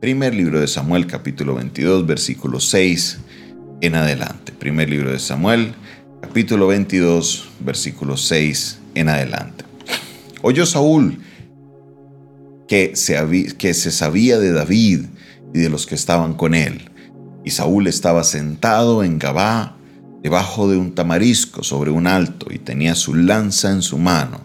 [0.00, 3.18] Primer libro de Samuel, capítulo 22, versículo 6
[3.80, 4.52] en adelante.
[4.52, 5.74] Primer libro de Samuel,
[6.20, 9.64] capítulo 22, versículo 6 en adelante.
[10.42, 11.18] Oyó Saúl
[12.68, 13.16] que se,
[13.58, 15.06] que se sabía de David
[15.52, 16.92] y de los que estaban con él.
[17.44, 19.78] Y Saúl estaba sentado en Gabá,
[20.22, 24.42] debajo de un tamarisco sobre un alto, y tenía su lanza en su mano,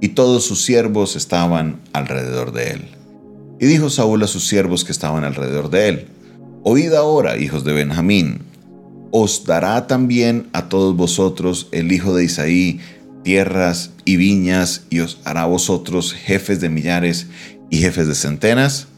[0.00, 3.01] y todos sus siervos estaban alrededor de él.
[3.62, 6.06] Y dijo Saúl a sus siervos que estaban alrededor de él,
[6.64, 8.40] Oíd ahora, hijos de Benjamín,
[9.12, 12.80] os dará también a todos vosotros el hijo de Isaí
[13.22, 17.28] tierras y viñas, y os hará vosotros jefes de millares
[17.70, 18.88] y jefes de centenas,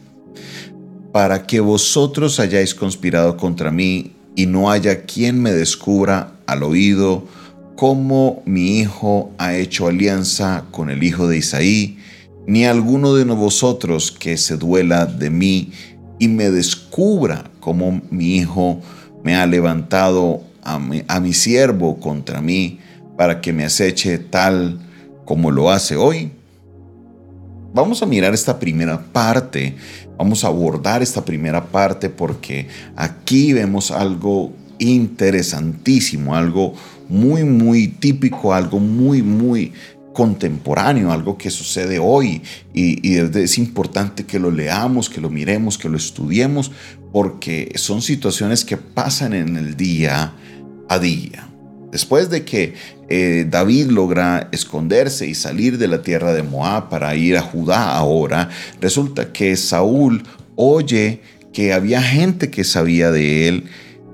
[1.11, 7.27] para que vosotros hayáis conspirado contra mí y no haya quien me descubra al oído
[7.75, 11.99] cómo mi hijo ha hecho alianza con el hijo de Isaí,
[12.47, 15.71] ni alguno de vosotros que se duela de mí
[16.19, 18.79] y me descubra cómo mi hijo
[19.23, 22.79] me ha levantado a mi, a mi siervo contra mí
[23.17, 24.79] para que me aceche tal
[25.25, 26.31] como lo hace hoy.
[27.73, 29.75] Vamos a mirar esta primera parte,
[30.17, 36.73] vamos a abordar esta primera parte porque aquí vemos algo interesantísimo, algo
[37.09, 39.73] muy, muy típico, algo muy, muy
[40.15, 42.41] contemporáneo, algo que sucede hoy
[42.73, 46.71] y, es importante que lo leamos, que lo miremos, que lo estudiemos,
[47.11, 50.33] porque son situaciones que pasan en el día
[50.87, 51.49] a día.
[51.91, 52.73] Después de que
[53.09, 57.95] eh, David logra esconderse y salir de la tierra de Moab para ir a Judá
[57.95, 58.49] ahora,
[58.79, 60.23] resulta que Saúl
[60.55, 61.21] oye
[61.51, 63.65] que había gente que sabía de él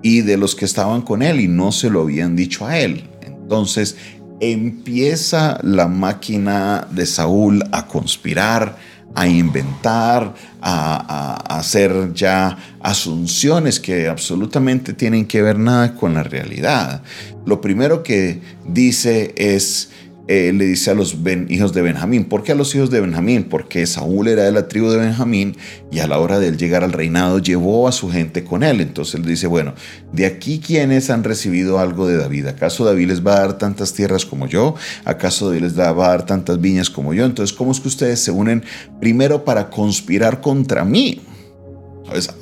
[0.01, 3.03] y de los que estaban con él y no se lo habían dicho a él.
[3.21, 3.97] Entonces
[4.41, 8.75] empieza la máquina de Saúl a conspirar,
[9.13, 17.03] a inventar, a, hacer ya asunciones que absolutamente tienen que ver nada con la realidad.
[17.45, 19.89] Lo primero que dice es,
[20.27, 21.17] eh, le dice a los
[21.49, 22.25] hijos de Benjamín.
[22.25, 23.45] ¿Por qué a los hijos de Benjamín?
[23.45, 25.57] Porque Saúl era de la tribu de Benjamín
[25.91, 28.81] y a la hora de él llegar al reinado llevó a su gente con él.
[28.81, 29.73] Entonces él dice, bueno,
[30.13, 32.47] de aquí quienes han recibido algo de David.
[32.47, 34.75] ¿Acaso David les va a dar tantas tierras como yo?
[35.05, 37.25] ¿Acaso David les va a dar tantas viñas como yo?
[37.25, 38.63] Entonces, ¿cómo es que ustedes se unen
[38.99, 41.21] primero para conspirar contra mí?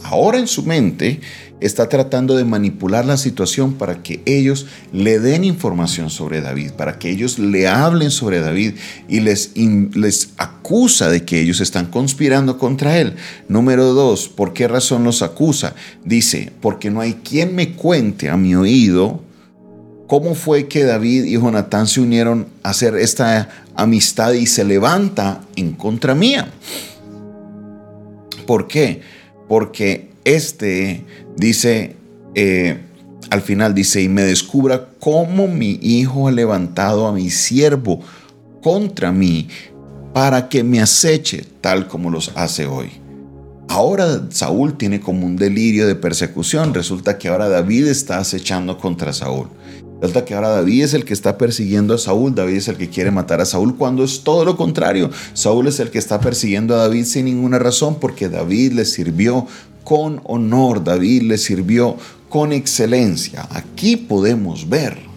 [0.03, 1.19] Ahora en su mente
[1.59, 6.99] está tratando de manipular la situación para que ellos le den información sobre David, para
[6.99, 8.75] que ellos le hablen sobre David
[9.07, 13.15] y les, les acusa de que ellos están conspirando contra él.
[13.47, 15.75] Número dos, ¿por qué razón los acusa?
[16.03, 19.21] Dice, porque no hay quien me cuente a mi oído
[20.07, 25.41] cómo fue que David y Jonatán se unieron a hacer esta amistad y se levanta
[25.55, 26.51] en contra mía.
[28.47, 29.18] ¿Por qué?
[29.49, 31.03] Porque este
[31.35, 31.97] dice,
[32.35, 32.77] eh,
[33.29, 37.99] al final dice, y me descubra cómo mi hijo ha levantado a mi siervo
[38.61, 39.49] contra mí
[40.13, 42.89] para que me aceche tal como los hace hoy.
[43.67, 46.73] Ahora Saúl tiene como un delirio de persecución.
[46.73, 49.47] Resulta que ahora David está acechando contra Saúl.
[50.01, 52.89] Resulta que ahora David es el que está persiguiendo a Saúl, David es el que
[52.89, 55.09] quiere matar a Saúl, cuando es todo lo contrario.
[55.33, 59.45] Saúl es el que está persiguiendo a David sin ninguna razón, porque David le sirvió
[59.83, 61.97] con honor, David le sirvió
[62.29, 63.47] con excelencia.
[63.51, 65.09] Aquí podemos ver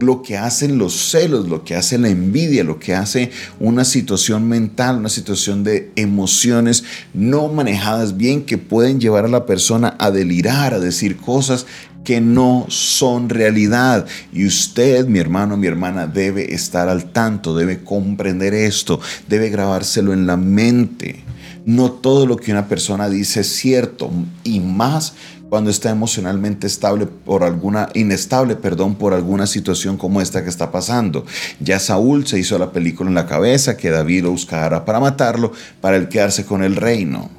[0.00, 3.30] lo que hacen los celos, lo que hace la envidia, lo que hace
[3.60, 9.46] una situación mental, una situación de emociones no manejadas bien que pueden llevar a la
[9.46, 11.66] persona a delirar, a decir cosas
[12.04, 14.06] que no son realidad.
[14.32, 20.12] Y usted, mi hermano, mi hermana, debe estar al tanto, debe comprender esto, debe grabárselo
[20.12, 21.24] en la mente.
[21.66, 24.10] No todo lo que una persona dice es cierto
[24.44, 25.14] y más
[25.48, 30.72] cuando está emocionalmente estable por alguna inestable, perdón, por alguna situación como esta que está
[30.72, 31.24] pasando.
[31.60, 35.52] Ya Saúl se hizo la película en la cabeza que David lo buscara para matarlo,
[35.80, 37.30] para el quedarse con el reino.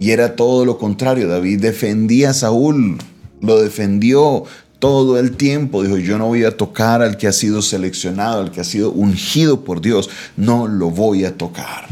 [0.00, 2.98] Y era todo lo contrario, David defendía a Saúl,
[3.40, 4.44] lo defendió
[4.78, 5.82] todo el tiempo.
[5.82, 8.92] Dijo, yo no voy a tocar al que ha sido seleccionado, al que ha sido
[8.92, 11.88] ungido por Dios, no lo voy a tocar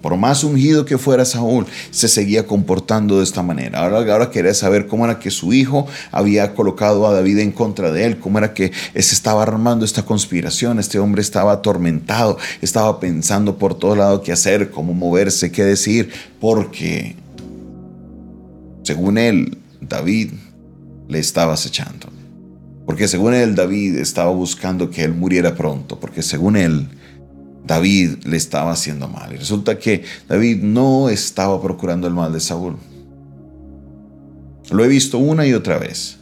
[0.00, 3.80] por más ungido que fuera Saúl, se seguía comportando de esta manera.
[3.80, 8.04] Ahora, quería saber cómo era que su hijo había colocado a David en contra de
[8.04, 13.58] él, cómo era que se estaba armando esta conspiración, este hombre estaba atormentado, estaba pensando
[13.58, 16.10] por todo lado qué hacer, cómo moverse, qué decir,
[16.40, 17.16] porque
[18.84, 20.30] según él, David
[21.08, 22.08] le estaba acechando.
[22.86, 26.88] Porque según él, David estaba buscando que él muriera pronto, porque según él,
[27.66, 29.32] David le estaba haciendo mal.
[29.32, 32.76] Y resulta que David no estaba procurando el mal de Saúl.
[34.70, 36.17] Lo he visto una y otra vez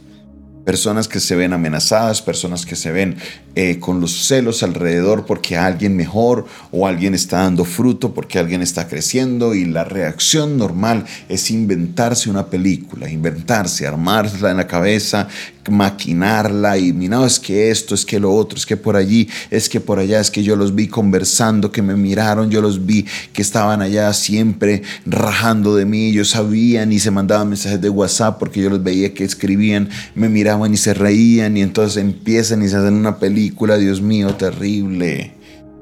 [0.67, 3.15] personas que se ven amenazadas, personas que se ven
[3.55, 8.61] eh, con los celos alrededor porque alguien mejor o alguien está dando fruto, porque alguien
[8.61, 15.29] está creciendo y la reacción normal es inventarse una película, inventarse, armarla en la cabeza,
[15.69, 19.69] maquinarla y no, es que esto, es que lo otro, es que por allí, es
[19.69, 23.05] que por allá, es que yo los vi conversando, que me miraron, yo los vi
[23.33, 28.37] que estaban allá siempre rajando de mí, yo sabían y se mandaban mensajes de WhatsApp
[28.37, 32.67] porque yo los veía que escribían, me miraban y se reían y entonces empiezan y
[32.67, 35.33] se hacen una película, Dios mío, terrible,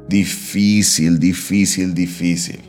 [0.10, 2.60] difícil, difícil, difícil.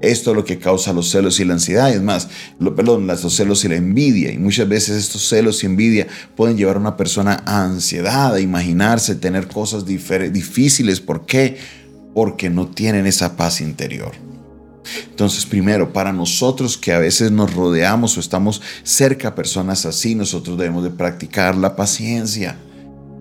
[0.00, 1.90] Esto es lo que causa los celos y la ansiedad.
[1.90, 2.28] Es más,
[2.58, 4.32] lo, perdón, los celos y la envidia.
[4.32, 6.06] Y muchas veces estos celos y envidia
[6.36, 11.00] pueden llevar a una persona a ansiedad, a imaginarse, tener cosas difíciles.
[11.00, 11.56] ¿Por qué?
[12.12, 14.12] Porque no tienen esa paz interior.
[15.08, 20.14] Entonces, primero, para nosotros que a veces nos rodeamos o estamos cerca a personas así,
[20.14, 22.56] nosotros debemos de practicar la paciencia.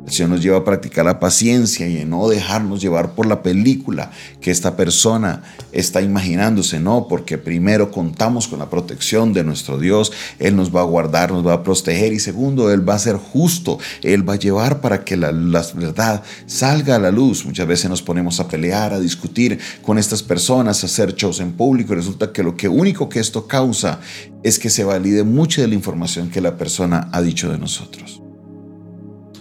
[0.05, 3.41] El Señor nos lleva a practicar la paciencia y a no dejarnos llevar por la
[3.41, 4.11] película
[4.41, 10.11] que esta persona está imaginándose, no, porque primero contamos con la protección de nuestro Dios,
[10.39, 13.15] Él nos va a guardar, nos va a proteger y segundo, Él va a ser
[13.15, 17.45] justo, Él va a llevar para que la, verdad salga a la luz.
[17.45, 21.53] Muchas veces nos ponemos a pelear, a discutir con estas personas, a hacer shows en
[21.53, 24.01] público y resulta que lo único que esto causa
[24.43, 28.22] es que se valide mucha de la información que la persona ha dicho de nosotros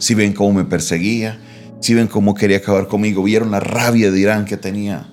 [0.03, 1.39] si ven cómo me perseguía,
[1.81, 5.07] si ven cómo quería acabar conmigo, vieron la rabia de Irán que tenía.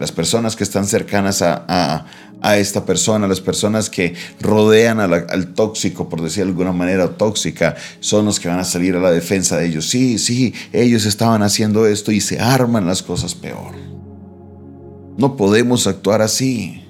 [0.00, 2.06] Las personas que están cercanas a,
[2.56, 8.24] esta persona, las personas que rodean al tóxico, por decir de alguna manera tóxica, son
[8.24, 9.90] los que van a salir a la defensa de ellos.
[9.90, 13.74] Sí, sí, ellos estaban haciendo esto y se arman las cosas peor.
[15.18, 16.83] No podemos actuar así.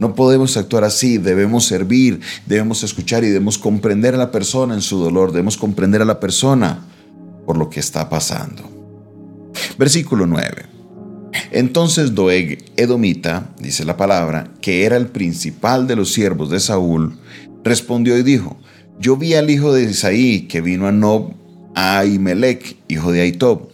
[0.00, 4.82] No podemos actuar así, debemos servir, debemos escuchar y debemos comprender a la persona en
[4.82, 6.86] su dolor, debemos comprender a la persona
[7.44, 8.62] por lo que está pasando.
[9.76, 10.66] Versículo 9.
[11.50, 17.18] Entonces Doeg Edomita, dice la palabra, que era el principal de los siervos de Saúl,
[17.64, 18.56] respondió y dijo,
[19.00, 21.32] yo vi al hijo de Isaí que vino a Nob,
[21.74, 23.68] a Ahimelech, hijo de Aitob.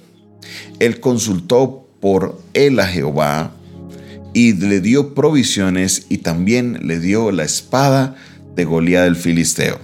[0.79, 3.53] Él consultó por él a Jehová
[4.35, 8.17] y le dio provisiones y también le dio la espada
[8.55, 9.79] de Goliat del Filisteo.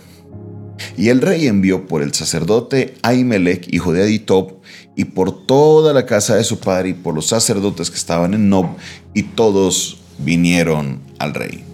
[0.97, 4.61] Y el rey envió por el sacerdote Ahimelech, hijo de Aditob,
[4.97, 8.49] y por toda la casa de su padre y por los sacerdotes que estaban en
[8.49, 8.67] Nob,
[9.15, 11.65] y todos vinieron al rey.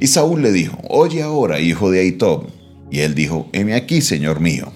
[0.00, 2.46] Y Saúl le dijo, oye ahora, hijo de Ahitob.
[2.90, 4.72] Y él dijo, heme aquí, señor mío.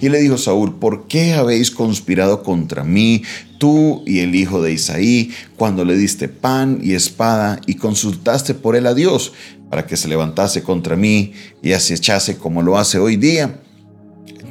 [0.00, 3.22] Y le dijo Saúl, ¿por qué habéis conspirado contra mí,
[3.58, 8.76] tú y el hijo de Isaí, cuando le diste pan y espada y consultaste por
[8.76, 9.32] él a Dios
[9.68, 11.32] para que se levantase contra mí
[11.62, 13.60] y echase como lo hace hoy día?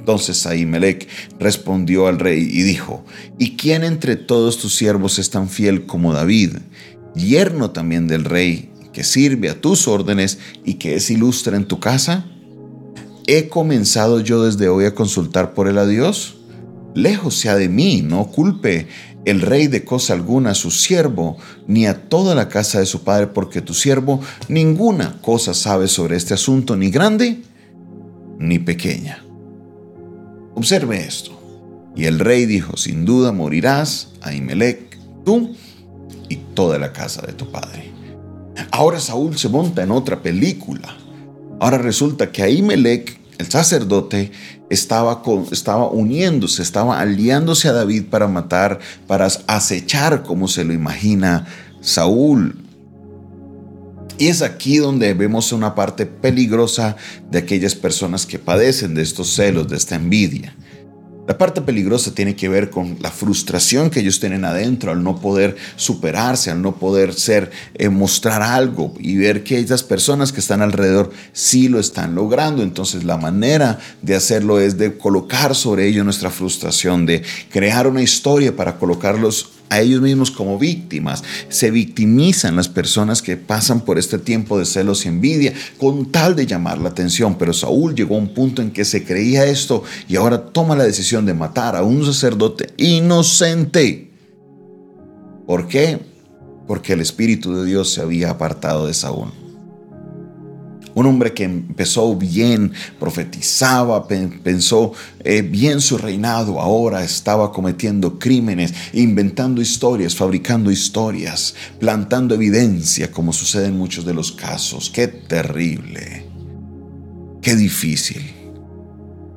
[0.09, 1.07] Entonces Ahimelech
[1.39, 3.05] respondió al rey y dijo,
[3.37, 6.57] ¿y quién entre todos tus siervos es tan fiel como David,
[7.15, 11.79] yerno también del rey, que sirve a tus órdenes y que es ilustre en tu
[11.79, 12.25] casa?
[13.31, 16.37] ¿He comenzado yo desde hoy a consultar por él a Dios?
[16.95, 18.87] Lejos sea de mí, no culpe
[19.23, 21.37] el rey de cosa alguna a su siervo,
[21.67, 26.15] ni a toda la casa de su padre, porque tu siervo ninguna cosa sabe sobre
[26.15, 27.43] este asunto, ni grande
[28.39, 29.23] ni pequeña.
[30.55, 31.39] Observe esto.
[31.95, 35.55] Y el rey dijo, sin duda morirás, Ahimelech, tú
[36.29, 37.91] y toda la casa de tu padre.
[38.71, 40.97] Ahora Saúl se monta en otra película.
[41.59, 44.31] Ahora resulta que Ahimelech el sacerdote
[44.69, 51.47] estaba, estaba uniéndose, estaba aliándose a David para matar, para acechar como se lo imagina
[51.79, 52.55] Saúl.
[54.17, 56.97] Y es aquí donde vemos una parte peligrosa
[57.31, 60.53] de aquellas personas que padecen de estos celos, de esta envidia.
[61.29, 65.21] La parte peligrosa tiene que ver con la frustración que ellos tienen adentro al no
[65.21, 70.39] poder superarse, al no poder ser, eh, mostrar algo y ver que esas personas que
[70.39, 72.63] están alrededor sí lo están logrando.
[72.63, 77.21] Entonces la manera de hacerlo es de colocar sobre ellos nuestra frustración, de
[77.51, 81.23] crear una historia para colocarlos a ellos mismos como víctimas.
[81.49, 86.35] Se victimizan las personas que pasan por este tiempo de celos y envidia con tal
[86.35, 87.37] de llamar la atención.
[87.37, 90.83] Pero Saúl llegó a un punto en que se creía esto y ahora toma la
[90.83, 94.11] decisión de matar a un sacerdote inocente.
[95.45, 95.99] ¿Por qué?
[96.67, 99.38] Porque el Espíritu de Dios se había apartado de Saúl.
[100.99, 104.91] Un hombre que empezó bien, profetizaba, pensó
[105.23, 113.31] eh, bien su reinado, ahora estaba cometiendo crímenes, inventando historias, fabricando historias, plantando evidencia, como
[113.31, 114.89] sucede en muchos de los casos.
[114.89, 116.25] Qué terrible,
[117.41, 118.33] qué difícil.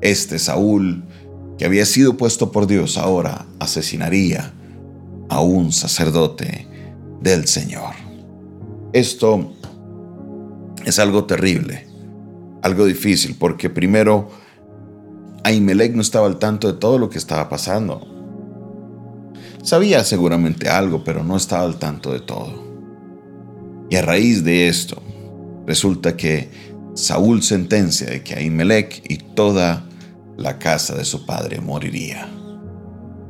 [0.01, 1.05] Este Saúl,
[1.57, 4.51] que había sido puesto por Dios, ahora asesinaría
[5.29, 6.67] a un sacerdote
[7.21, 7.93] del Señor.
[8.91, 9.53] Esto
[10.85, 11.87] es algo terrible,
[12.61, 14.29] algo difícil, porque primero
[15.43, 18.07] Ahimelech no estaba al tanto de todo lo que estaba pasando.
[19.61, 22.63] Sabía seguramente algo, pero no estaba al tanto de todo.
[23.89, 25.01] Y a raíz de esto,
[25.65, 26.49] resulta que
[26.95, 29.85] Saúl sentencia de que Ahimelech y toda
[30.37, 32.29] la casa de su padre moriría.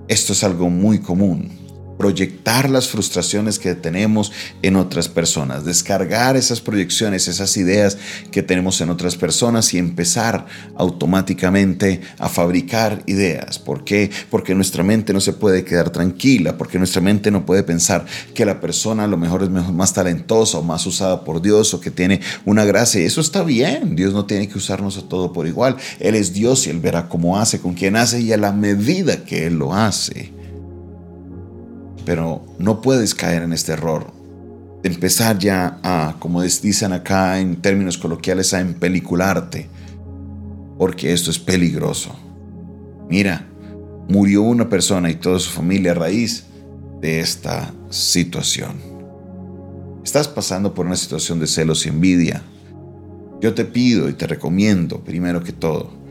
[0.07, 1.62] Esto es algo muy común
[2.03, 7.97] proyectar las frustraciones que tenemos en otras personas, descargar esas proyecciones, esas ideas
[8.29, 10.45] que tenemos en otras personas y empezar
[10.75, 13.57] automáticamente a fabricar ideas.
[13.57, 14.11] ¿Por qué?
[14.29, 18.45] Porque nuestra mente no se puede quedar tranquila, porque nuestra mente no puede pensar que
[18.45, 21.89] la persona a lo mejor es más talentosa o más usada por Dios o que
[21.89, 23.01] tiene una gracia.
[23.01, 25.77] Y eso está bien, Dios no tiene que usarnos a todo por igual.
[26.01, 29.23] Él es Dios y Él verá cómo hace, con quién hace y a la medida
[29.23, 30.42] que Él lo hace.
[32.05, 34.11] Pero no puedes caer en este error.
[34.81, 39.69] De empezar ya a, como dicen acá en términos coloquiales, a empelicularte.
[40.77, 42.15] Porque esto es peligroso.
[43.09, 43.45] Mira,
[44.09, 46.45] murió una persona y toda su familia a raíz
[46.99, 48.75] de esta situación.
[50.03, 52.43] Estás pasando por una situación de celos y envidia.
[53.39, 56.02] Yo te pido y te recomiendo, primero que todo,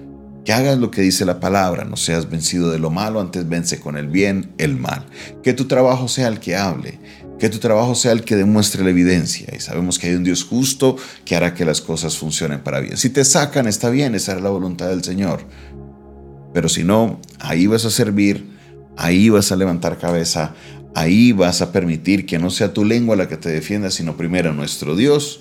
[0.44, 3.78] que hagas lo que dice la palabra, no seas vencido de lo malo, antes vence
[3.78, 5.06] con el bien el mal.
[5.42, 6.98] Que tu trabajo sea el que hable,
[7.38, 9.48] que tu trabajo sea el que demuestre la evidencia.
[9.56, 12.96] Y sabemos que hay un Dios justo que hará que las cosas funcionen para bien.
[12.96, 15.44] Si te sacan, está bien, esa es la voluntad del Señor.
[16.52, 18.50] Pero si no, ahí vas a servir,
[18.96, 20.54] ahí vas a levantar cabeza,
[20.94, 24.52] ahí vas a permitir que no sea tu lengua la que te defienda, sino primero
[24.52, 25.40] nuestro Dios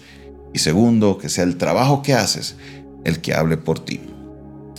[0.53, 2.55] y segundo, que sea el trabajo que haces
[3.03, 3.99] el que hable por ti.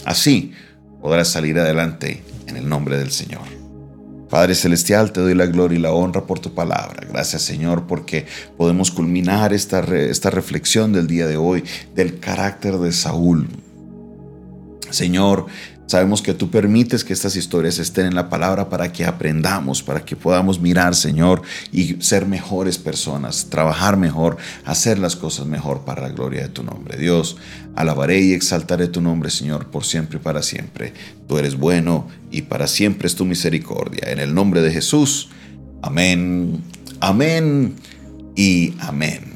[0.05, 0.53] Así
[1.01, 3.43] podrás salir adelante en el nombre del Señor.
[4.31, 7.07] Padre Celestial, te doy la gloria y la honra por tu palabra.
[7.07, 12.93] Gracias Señor porque podemos culminar esta, esta reflexión del día de hoy del carácter de
[12.93, 13.49] Saúl.
[14.89, 15.47] Señor,
[15.87, 20.05] Sabemos que tú permites que estas historias estén en la palabra para que aprendamos, para
[20.05, 26.03] que podamos mirar, Señor, y ser mejores personas, trabajar mejor, hacer las cosas mejor para
[26.03, 26.97] la gloria de tu nombre.
[26.97, 27.37] Dios,
[27.75, 30.95] alabaré y exaltaré tu nombre, Señor, por siempre y para siempre.
[31.29, 34.11] Tú eres bueno y para siempre es tu misericordia.
[34.11, 35.29] En el nombre de Jesús.
[35.83, 36.63] Amén,
[37.01, 37.75] amén
[38.37, 39.32] y amén.